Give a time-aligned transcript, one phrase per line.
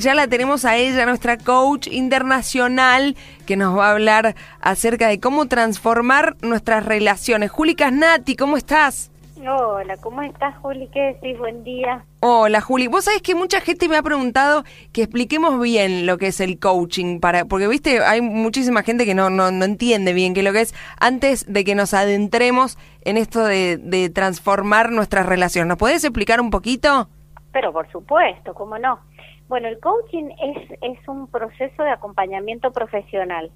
[0.00, 3.16] Ya la tenemos a ella, nuestra coach internacional,
[3.46, 7.50] que nos va a hablar acerca de cómo transformar nuestras relaciones.
[7.50, 9.10] Juli Casnati, ¿cómo estás?
[9.44, 10.88] Hola, ¿cómo estás, Juli?
[10.92, 11.36] ¿Qué decís?
[11.36, 12.04] Buen día.
[12.20, 12.86] Hola, Juli.
[12.86, 16.60] Vos sabés que mucha gente me ha preguntado que expliquemos bien lo que es el
[16.60, 20.46] coaching, para, porque, viste, hay muchísima gente que no, no, no entiende bien qué es
[20.46, 25.66] lo que es antes de que nos adentremos en esto de, de transformar nuestras relaciones.
[25.66, 27.08] ¿Nos podés explicar un poquito?
[27.52, 29.00] Pero por supuesto, ¿cómo no?
[29.48, 33.50] Bueno, el coaching es, es un proceso de acompañamiento profesional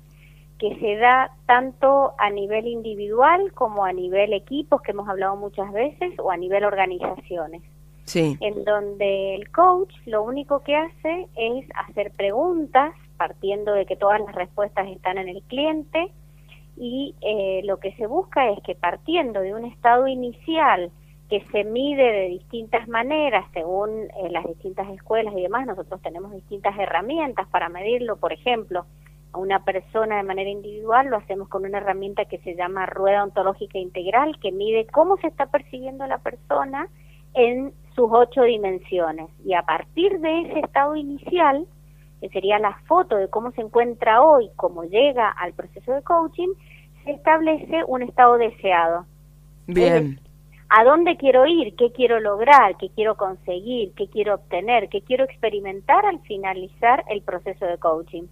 [0.59, 5.73] que se da tanto a nivel individual como a nivel equipos, que hemos hablado muchas
[5.73, 7.63] veces, o a nivel organizaciones.
[8.05, 8.37] Sí.
[8.41, 14.21] En donde el coach lo único que hace es hacer preguntas, partiendo de que todas
[14.21, 16.13] las respuestas están en el cliente,
[16.77, 20.91] y eh, lo que se busca es que partiendo de un estado inicial
[21.33, 25.67] que se mide de distintas maneras según eh, las distintas escuelas y demás.
[25.67, 28.17] Nosotros tenemos distintas herramientas para medirlo.
[28.17, 28.85] Por ejemplo,
[29.33, 33.25] a una persona de manera individual lo hacemos con una herramienta que se llama rueda
[33.25, 36.91] ontológica integral, que mide cómo se está percibiendo la persona
[37.33, 39.31] en sus ocho dimensiones.
[39.43, 41.67] Y a partir de ese estado inicial,
[42.21, 46.51] que sería la foto de cómo se encuentra hoy, cómo llega al proceso de coaching,
[47.05, 49.07] se establece un estado deseado.
[49.67, 50.21] Bien
[50.75, 55.25] a dónde quiero ir, qué quiero lograr, qué quiero conseguir, qué quiero obtener, qué quiero
[55.25, 58.23] experimentar al finalizar el proceso de coaching.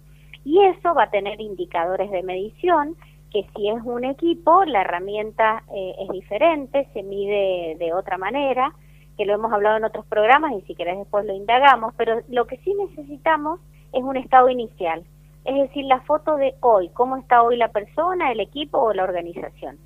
[0.43, 2.95] Y eso va a tener indicadores de medición
[3.31, 8.73] que si es un equipo, la herramienta eh, es diferente, se mide de otra manera,
[9.17, 12.47] que lo hemos hablado en otros programas y si querés después lo indagamos, pero lo
[12.47, 13.59] que sí necesitamos
[13.93, 15.03] es un estado inicial,
[15.45, 19.03] es decir, la foto de hoy, cómo está hoy la persona, el equipo o la
[19.03, 19.77] organización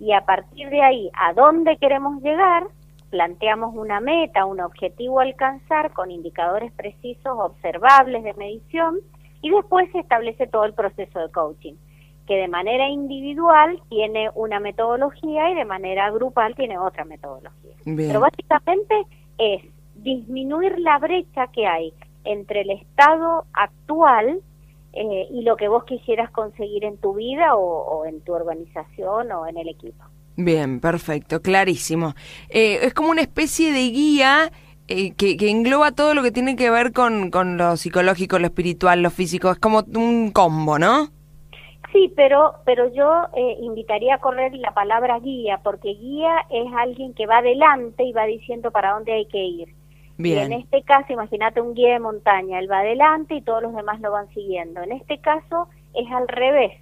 [0.00, 2.64] y a partir de ahí, a dónde queremos llegar,
[3.10, 8.96] planteamos una meta, un objetivo a alcanzar con indicadores precisos, observables de medición
[9.42, 11.74] y después se establece todo el proceso de coaching,
[12.26, 17.74] que de manera individual tiene una metodología y de manera grupal tiene otra metodología.
[17.84, 18.94] Pero básicamente
[19.38, 19.62] es
[19.96, 21.92] disminuir la brecha que hay
[22.24, 24.40] entre el estado actual
[24.92, 29.46] eh, y lo que vos quisieras conseguir en tu vida o, en tu organización o
[29.46, 30.04] en el equipo.
[30.36, 32.14] Bien, perfecto, clarísimo.
[32.48, 34.50] Eh, es como una especie de guía
[34.88, 39.02] eh, que, engloba todo lo que tiene que ver con, con lo psicológico, lo espiritual,
[39.02, 39.50] lo físico.
[39.50, 41.08] Es como un combo, ¿no?
[41.92, 43.10] Sí, pero, pero yo
[43.60, 48.26] invitaría a correr la palabra guía, porque guía es alguien que va adelante y va
[48.26, 49.79] diciendo para dónde hay que ir.
[50.28, 53.74] Y en este caso, imagínate un guía de montaña, él va adelante y todos los
[53.74, 54.82] demás lo van siguiendo.
[54.82, 56.72] En este caso es al revés.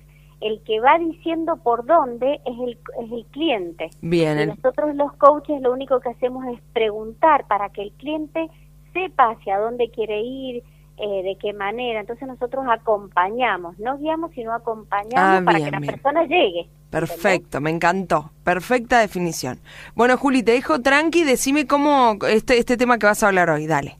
[0.40, 3.90] El que va diciendo por dónde es el, es el cliente.
[4.00, 4.38] Bien.
[4.38, 8.48] Y nosotros los coaches lo único que hacemos es preguntar para que el cliente
[8.92, 10.62] sepa hacia dónde quiere ir,
[11.00, 12.00] eh, de qué manera.
[12.00, 16.68] Entonces nosotros acompañamos, no guiamos, sino acompañamos ah, para que la persona llegue.
[16.90, 18.30] Perfecto, me encantó.
[18.44, 19.60] Perfecta definición.
[19.94, 23.66] Bueno, Juli, te dejo tranqui, decime cómo este, este tema que vas a hablar hoy,
[23.66, 23.98] dale.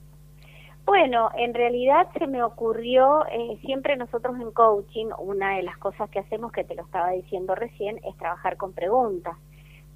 [0.89, 6.09] Bueno, en realidad se me ocurrió, eh, siempre nosotros en coaching, una de las cosas
[6.09, 9.37] que hacemos, que te lo estaba diciendo recién, es trabajar con preguntas.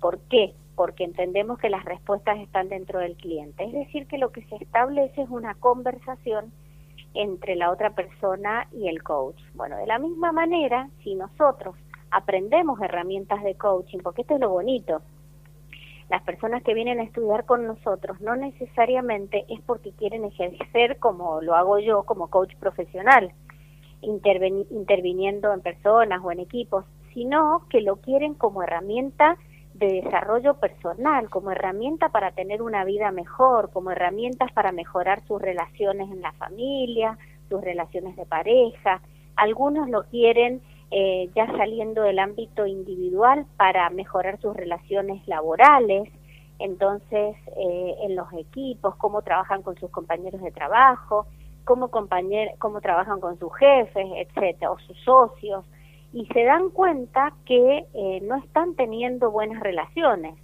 [0.01, 0.53] ¿Por qué?
[0.75, 3.65] Porque entendemos que las respuestas están dentro del cliente.
[3.65, 6.53] Es decir, que lo que se establece es una conversación
[7.15, 9.41] entre la otra persona y el coach.
[9.55, 11.77] Bueno, de la misma manera, si nosotros
[12.11, 15.03] aprendemos herramientas de coaching, porque esto es lo bonito.
[16.09, 21.41] Las personas que vienen a estudiar con nosotros no necesariamente es porque quieren ejercer como
[21.41, 23.33] lo hago yo como coach profesional,
[24.03, 26.85] interviniendo en personas o en equipos,
[27.15, 29.39] sino que lo quieren como herramienta
[29.83, 35.43] de desarrollo personal, como herramienta para tener una vida mejor, como herramientas para mejorar sus
[35.43, 39.03] relaciones en la familia, sus relaciones de pareja.
[39.35, 40.63] Algunos lo quieren
[40.93, 46.09] eh, ya saliendo del ámbito individual para mejorar sus relaciones laborales,
[46.61, 51.27] entonces eh, en los equipos, cómo trabajan con sus compañeros de trabajo,
[51.65, 55.65] cómo, cómo trabajan con sus jefes, etcétera, o sus socios,
[56.13, 60.35] y se dan cuenta que eh, no están teniendo buenas relaciones,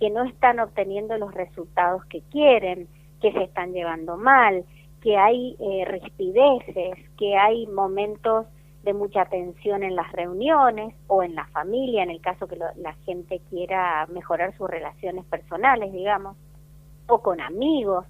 [0.00, 2.88] que no están obteniendo los resultados que quieren,
[3.20, 4.64] que se están llevando mal,
[5.00, 5.56] que hay
[5.86, 8.46] rispideces, que hay momentos
[8.84, 12.92] de mucha tensión en las reuniones o en la familia, en el caso que la
[13.06, 16.36] gente quiera mejorar sus relaciones personales, digamos,
[17.08, 18.04] o con amigos.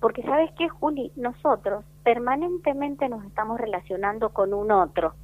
[0.00, 5.14] Porque sabes qué, Juli, nosotros permanentemente nos estamos relacionando con un otro,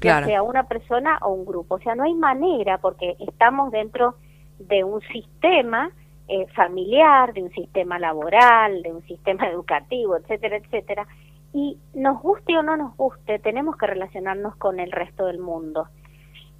[0.00, 1.76] ya sea una persona o un grupo.
[1.76, 4.16] O sea, no hay manera porque estamos dentro
[4.58, 5.90] de un sistema
[6.28, 11.06] eh, familiar, de un sistema laboral, de un sistema educativo, etcétera, etcétera,
[11.52, 15.88] Y nos guste o no nos guste, tenemos que relacionarnos con el resto del mundo.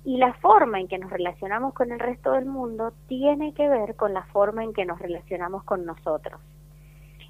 [0.04, 3.94] Y la forma en que nos relacionamos con el resto del mundo tiene que ver
[3.94, 6.40] con la forma en que nos relacionamos con nosotros.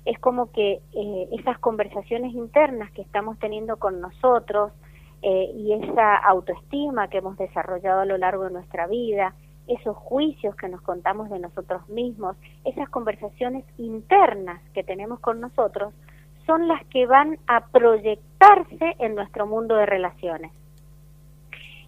[0.07, 4.73] Es como que eh, esas conversaciones internas que estamos teniendo con nosotros
[5.23, 9.35] eh, y esa autoestima que hemos desarrollado a lo largo de nuestra vida,
[9.67, 15.95] esos juicios que nos contamos de nosotros mismos, esas conversaciones internas que tenemos con nosotros,
[16.47, 20.53] son las que van a proyectarse en nuestro mundo de relaciones.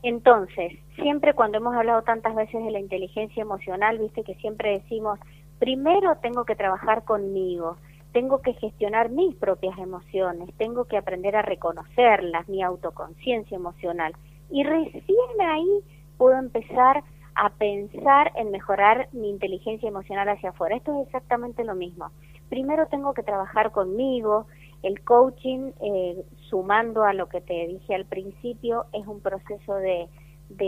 [0.02, 5.18] Entonces, siempre cuando hemos hablado tantas veces de la inteligencia emocional, viste que siempre decimos,
[5.58, 7.76] primero tengo que trabajar conmigo,
[8.12, 14.12] tengo que gestionar mis propias emociones, tengo que aprender a reconocerlas, mi autoconciencia emocional.
[14.50, 15.80] Y recién ahí
[16.18, 17.02] puedo empezar
[17.34, 20.76] a pensar en mejorar mi inteligencia emocional hacia afuera.
[20.76, 22.10] Esto es exactamente lo mismo.
[22.50, 24.46] Primero tengo que trabajar conmigo.
[24.82, 30.08] El coaching, eh, sumando a lo que te dije al principio, es un proceso de,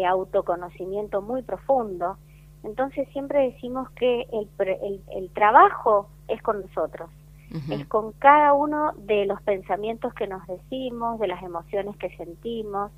[0.09, 2.17] autoconocimiento muy profundo.
[2.63, 7.11] Entonces siempre decimos que el, el, el trabajo es con nosotros,
[7.71, 12.91] es con cada uno de los pensamientos que nos decimos, de las emociones que sentimos.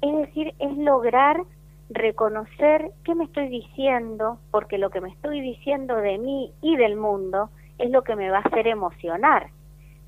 [0.00, 1.42] Es decir, es lograr
[1.88, 6.96] reconocer qué me estoy diciendo, porque lo que me estoy diciendo de mí y del
[6.96, 9.50] mundo es lo que me va a hacer emocionar,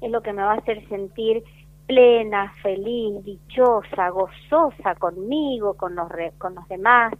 [0.00, 1.43] es lo que me va a hacer sentir
[1.87, 7.14] plena, feliz, dichosa, gozosa conmigo, con los, con los demás,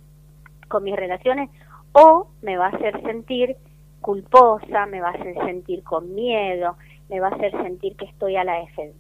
[0.69, 1.51] con mis relaciones,
[1.93, 3.57] o me va a hacer sentir
[4.01, 6.77] culposa, me va a hacer sentir con miedo,
[7.09, 8.55] me va a hacer sentir que estoy a la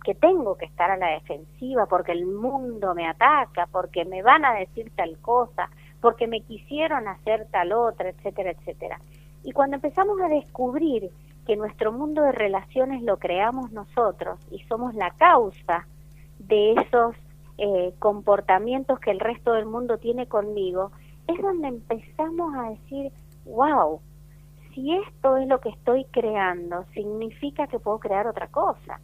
[0.05, 4.45] que tengo que estar a la defensiva porque el mundo me ataca, porque me van
[4.45, 9.01] a decir tal cosa, porque me quisieron hacer tal otra, etcétera, etcétera.
[9.45, 11.11] Y cuando empezamos a descubrir
[11.47, 15.87] que nuestro mundo de relaciones lo creamos nosotros y somos la causa
[16.39, 17.17] de esos
[17.59, 20.93] eh, comportamientos que el resto del mundo tiene conmigo,
[21.27, 23.13] es donde empezamos a decir,
[23.45, 24.01] wow,
[24.79, 29.01] si esto es lo que estoy creando, significa que puedo crear otra cosa.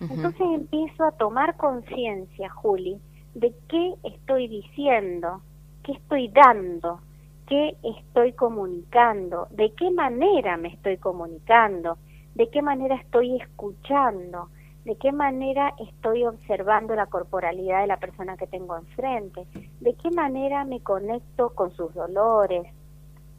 [0.00, 3.00] Entonces empiezo a tomar conciencia, Juli,
[3.34, 5.40] de qué estoy diciendo,
[5.84, 7.00] qué estoy dando,
[7.46, 11.98] qué estoy comunicando, de qué manera me estoy comunicando,
[12.34, 14.48] de qué manera estoy escuchando,
[14.84, 19.46] de qué manera estoy observando la corporalidad de la persona que tengo enfrente,
[19.78, 22.66] de qué manera me conecto con sus dolores,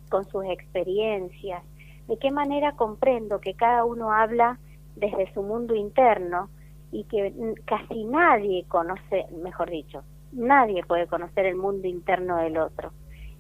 [0.10, 1.64] con sus experiencias,
[2.08, 4.60] de qué manera comprendo que cada uno habla
[4.96, 6.50] desde su mundo interno
[6.92, 7.34] y que
[7.66, 12.92] casi nadie conoce, mejor dicho, nadie puede conocer el mundo interno del otro.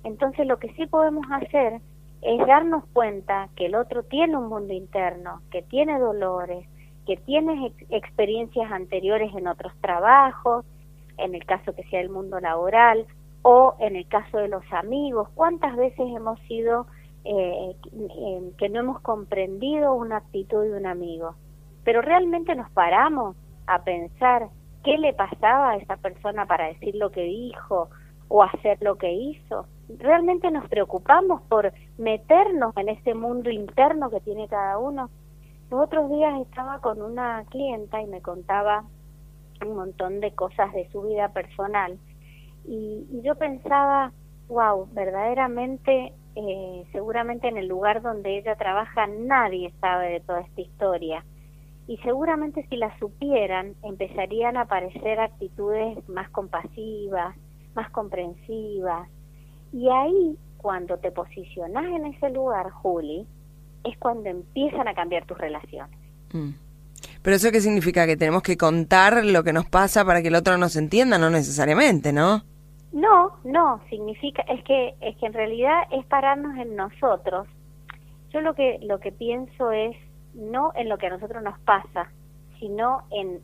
[0.04, 1.81] Entonces lo que sí podemos hacer
[2.21, 6.68] es darnos cuenta que el otro tiene un mundo interno, que tiene dolores,
[7.06, 10.66] que tiene experiencias anteriores en otros trabajos,
[11.18, 13.06] en el caso que sea el mundo laboral
[13.42, 15.30] o en el caso de los amigos.
[15.36, 16.88] ¿Cuántas veces hemos sido
[17.25, 17.75] eh,
[18.57, 21.35] que no hemos comprendido una actitud de un amigo.
[21.83, 23.35] Pero realmente nos paramos
[23.65, 24.49] a pensar
[24.83, 27.89] qué le pasaba a esa persona para decir lo que dijo
[28.27, 29.67] o hacer lo que hizo.
[29.99, 35.09] Realmente nos preocupamos por meternos en ese mundo interno que tiene cada uno.
[35.71, 38.83] Los otros días estaba con una clienta y me contaba
[39.65, 41.97] un montón de cosas de su vida personal
[42.65, 44.11] y, y yo pensaba,
[44.49, 50.61] wow, verdaderamente eh, seguramente en el lugar donde ella trabaja nadie sabe de toda esta
[50.61, 51.23] historia.
[51.87, 57.35] Y seguramente si la supieran, empezarían a aparecer actitudes más compasivas,
[57.75, 59.09] más comprensivas.
[59.73, 63.28] Y ahí, cuando te posicionas en ese lugar, Juli,
[63.83, 65.99] es cuando empiezan a cambiar tus relaciones.
[66.31, 66.52] Mm.
[67.21, 68.06] Pero eso qué significa?
[68.06, 71.30] Que tenemos que contar lo que nos pasa para que el otro nos entienda, no
[71.30, 72.44] necesariamente, ¿no?
[72.94, 77.47] No, no, significa, es que, es que en realidad es pararnos en nosotros.
[78.30, 79.97] Yo lo que, lo que pienso es
[80.35, 82.12] no en lo que a nosotros nos pasa,
[82.59, 83.42] sino en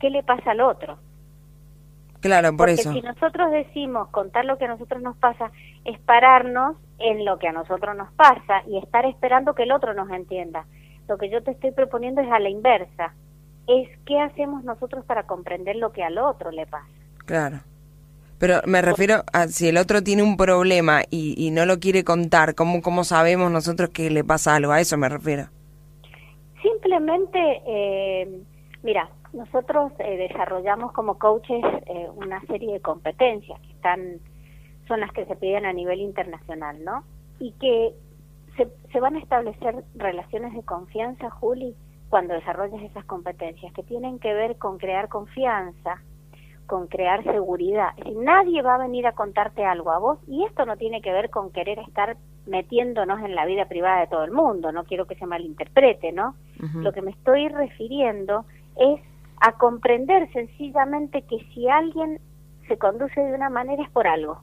[0.00, 0.98] qué le pasa al otro.
[2.20, 2.92] Claro, por Porque eso.
[2.92, 5.52] Si nosotros decimos contar lo que a nosotros nos pasa,
[5.84, 9.94] es pararnos en lo que a nosotros nos pasa y estar esperando que el otro
[9.94, 10.66] nos entienda.
[11.06, 13.14] Lo que yo te estoy proponiendo es a la inversa.
[13.68, 16.88] Es qué hacemos nosotros para comprender lo que al otro le pasa.
[17.24, 17.60] Claro.
[18.38, 22.54] Pero me refiero a si el otro tiene un problema y, no lo quiere contar,
[22.54, 24.72] ¿cómo, ¿cómo sabemos nosotros que le pasa algo?
[24.72, 25.48] A eso me refiero.
[26.62, 28.42] Simplemente, eh,
[28.82, 34.20] mira, nosotros eh, desarrollamos como coaches eh, una serie de competencias que están,
[34.86, 37.02] son las que se piden a nivel internacional, ¿no?
[37.40, 37.92] Y que
[38.56, 41.74] se, se van a establecer relaciones de confianza, Juli,
[42.08, 46.00] cuando desarrollas esas competencias que tienen que ver con crear confianza,
[46.68, 47.88] con crear seguridad.
[47.96, 51.10] Es nadie va a venir a contarte algo a vos y esto no tiene que
[51.10, 55.06] ver con querer estar metiéndonos en la vida privada de todo el mundo, no quiero
[55.06, 56.34] que se malinterprete, ¿no?
[56.74, 58.44] Lo que me estoy refiriendo
[58.76, 59.00] es
[59.40, 62.20] a comprender sencillamente que si alguien
[62.68, 64.42] se conduce de una manera es por algo.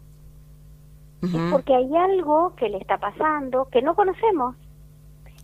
[1.21, 4.55] Es porque hay algo que le está pasando que no conocemos.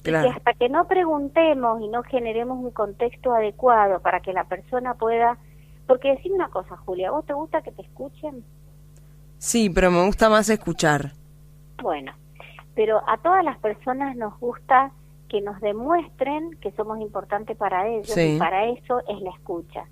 [0.01, 4.45] Y que hasta que no preguntemos y no generemos un contexto adecuado para que la
[4.45, 5.37] persona pueda...
[5.91, 8.45] Porque decir una cosa, Julia, ¿vos te gusta que te escuchen?
[9.37, 11.11] Sí, pero me gusta más escuchar.
[11.83, 12.13] Bueno,
[12.75, 14.93] pero a todas las personas nos gusta
[15.27, 19.83] que nos demuestren que somos importantes para ellos y para eso es la escucha.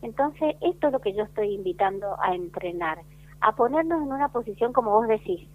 [0.00, 3.00] Entonces, esto es lo que yo estoy invitando a entrenar,
[3.40, 5.48] a ponernos en una posición como vos decís.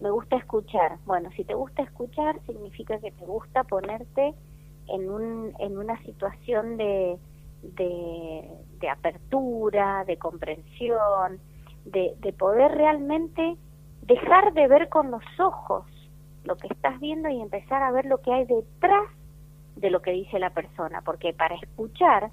[0.00, 0.98] Me gusta escuchar.
[1.06, 4.32] Bueno, si te gusta escuchar, significa que te gusta ponerte
[4.86, 7.18] en, un, en una situación de,
[7.76, 8.48] de,
[8.80, 11.38] de apertura, de comprensión,
[11.84, 13.56] de, de poder realmente
[14.02, 15.84] dejar de ver con los ojos
[16.44, 19.08] lo que estás viendo y empezar a ver lo que hay detrás
[19.76, 22.30] de lo que dice la persona, porque para escuchar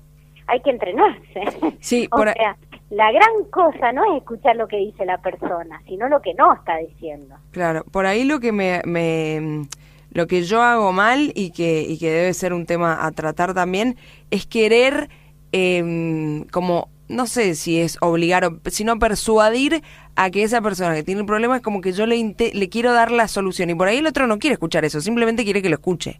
[0.48, 1.78] hay que entrenarse.
[1.80, 2.58] Sí, o sea,
[2.90, 6.54] la gran cosa no es escuchar lo que dice la persona, sino lo que no
[6.54, 7.36] está diciendo.
[7.52, 9.66] Claro, por ahí lo que me, me
[10.12, 13.54] lo que yo hago mal y que, y que debe ser un tema a tratar
[13.54, 13.96] también
[14.30, 15.10] es querer
[15.52, 19.84] eh, como no sé si es obligar o sino persuadir
[20.16, 22.94] a que esa persona que tiene el problema es como que yo le, le quiero
[22.94, 25.70] dar la solución y por ahí el otro no quiere escuchar eso, simplemente quiere que
[25.70, 26.20] lo escuche.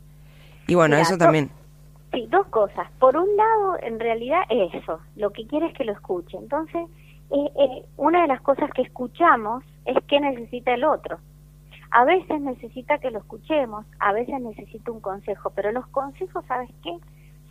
[0.68, 1.50] Y bueno, eso también.
[2.12, 2.90] Sí, dos cosas.
[3.00, 6.38] Por un lado, en realidad eso, lo que quiere es que lo escuche.
[6.38, 6.88] Entonces,
[7.32, 11.20] eh, eh, una de las cosas que escuchamos es qué necesita el otro.
[11.90, 16.70] A veces necesita que lo escuchemos, a veces necesita un consejo, pero los consejos, ¿sabes
[16.84, 16.98] qué?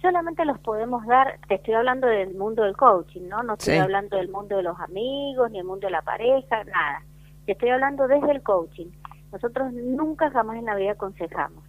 [0.01, 3.43] Solamente los podemos dar, te estoy hablando del mundo del coaching, ¿no?
[3.43, 7.03] No estoy hablando del mundo de los amigos, ni el mundo de la pareja, nada.
[7.47, 8.87] Te estoy hablando desde el coaching.
[9.33, 11.63] Nosotros nunca jamás en la vida aconsejamos.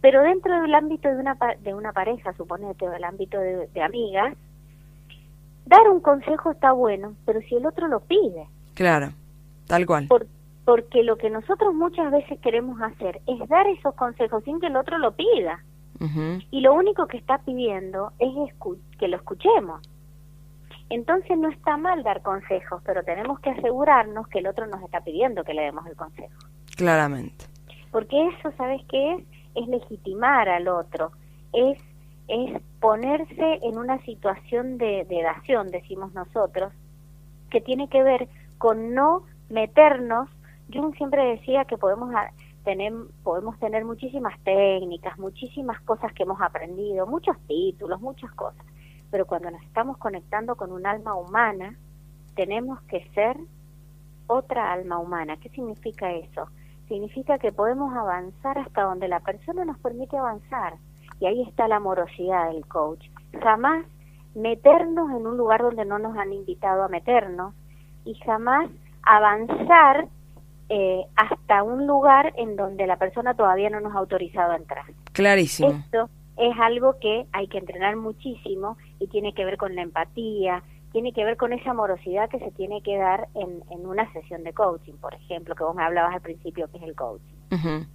[0.00, 4.36] Pero dentro del ámbito de una, de una pareja, suponete, o del ámbito de, amigas,
[5.66, 8.46] dar un consejo está bueno, pero si el otro lo pide.
[8.74, 9.08] Claro,
[9.66, 10.06] tal cual.
[10.64, 14.76] porque lo que nosotros muchas veces queremos hacer es dar esos consejos sin que el
[14.76, 15.64] otro lo pida.
[16.50, 18.30] Y lo único que está pidiendo es
[18.98, 19.80] que lo escuchemos.
[20.90, 25.00] Entonces no está mal dar consejos, pero tenemos que asegurarnos que el otro nos está
[25.02, 26.38] pidiendo que le demos el consejo.
[26.76, 27.44] Claramente.
[27.90, 29.22] Porque eso, ¿sabes qué es?
[29.54, 31.10] Es legitimar al otro,
[31.52, 31.78] es,
[32.28, 36.72] es ponerse en una situación de, de dación, decimos nosotros,
[37.50, 38.28] que tiene que ver
[38.58, 40.28] con no meternos.
[40.72, 42.10] Jung siempre decía que podemos
[43.22, 48.64] podemos tener muchísimas técnicas, muchísimas cosas que hemos aprendido, muchos títulos, muchas cosas,
[49.10, 51.76] pero cuando nos estamos conectando con un alma humana,
[52.34, 53.36] tenemos que ser
[54.26, 55.36] otra alma humana.
[55.38, 56.48] ¿Qué significa eso?
[56.88, 60.74] Significa que podemos avanzar hasta donde la persona nos permite avanzar.
[61.20, 63.04] Y ahí está la amorosidad del coach.
[63.42, 63.84] Jamás
[64.34, 67.54] meternos en un lugar donde no nos han invitado a meternos
[68.04, 68.70] y jamás
[69.02, 70.06] avanzar
[70.68, 74.84] eh, hasta un lugar en donde la persona todavía no nos ha autorizado a entrar.
[75.12, 75.70] Clarísimo.
[75.70, 80.62] Esto es algo que hay que entrenar muchísimo y tiene que ver con la empatía,
[80.92, 84.44] tiene que ver con esa amorosidad que se tiene que dar en, en una sesión
[84.44, 87.86] de coaching, por ejemplo, que vos me hablabas al principio, que es el coaching.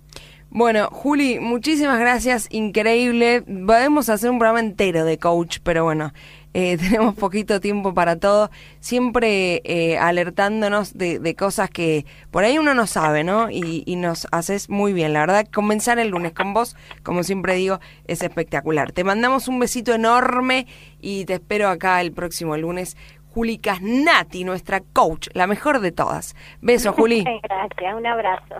[0.49, 3.41] Bueno, Juli, muchísimas gracias, increíble.
[3.41, 6.11] Podemos hacer un programa entero de coach, pero bueno,
[6.53, 12.73] eh, tenemos poquito tiempo para todo, siempre eh, alertándonos de, cosas que por ahí uno
[12.73, 13.49] no sabe, ¿no?
[13.49, 17.55] Y, y, nos haces muy bien, la verdad, comenzar el lunes con vos, como siempre
[17.55, 18.91] digo, es espectacular.
[18.91, 20.67] Te mandamos un besito enorme
[21.01, 22.95] y te espero acá el próximo lunes.
[23.33, 26.35] Juli Casnati, nuestra coach, la mejor de todas.
[26.61, 27.23] Beso, Juli.
[27.43, 28.55] Gracias, un abrazo.